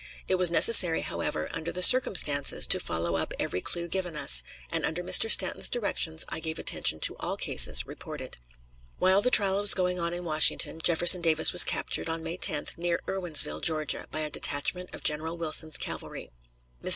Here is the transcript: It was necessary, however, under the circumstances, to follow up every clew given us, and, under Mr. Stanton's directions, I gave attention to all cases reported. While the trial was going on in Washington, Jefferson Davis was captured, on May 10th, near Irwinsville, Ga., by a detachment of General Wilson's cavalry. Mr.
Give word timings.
It 0.27 0.33
was 0.39 0.49
necessary, 0.49 1.01
however, 1.01 1.47
under 1.51 1.71
the 1.71 1.83
circumstances, 1.83 2.65
to 2.65 2.79
follow 2.79 3.17
up 3.17 3.33
every 3.37 3.61
clew 3.61 3.87
given 3.87 4.15
us, 4.15 4.41
and, 4.71 4.83
under 4.83 5.03
Mr. 5.03 5.29
Stanton's 5.29 5.69
directions, 5.69 6.25
I 6.27 6.39
gave 6.39 6.57
attention 6.57 6.99
to 7.01 7.15
all 7.19 7.37
cases 7.37 7.85
reported. 7.85 8.37
While 8.97 9.21
the 9.21 9.29
trial 9.29 9.59
was 9.61 9.75
going 9.75 9.99
on 9.99 10.11
in 10.11 10.25
Washington, 10.25 10.79
Jefferson 10.81 11.21
Davis 11.21 11.53
was 11.53 11.63
captured, 11.63 12.09
on 12.09 12.23
May 12.23 12.39
10th, 12.39 12.79
near 12.79 12.99
Irwinsville, 13.07 13.61
Ga., 13.61 14.07
by 14.09 14.21
a 14.21 14.31
detachment 14.31 14.91
of 14.91 15.03
General 15.03 15.37
Wilson's 15.37 15.77
cavalry. 15.77 16.31
Mr. 16.83 16.89